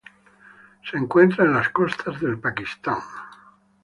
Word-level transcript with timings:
Se 0.89 0.97
encuentran 0.97 1.49
en 1.49 1.53
las 1.53 1.69
costas 1.69 2.19
del 2.19 2.39
Pakistán. 2.39 2.97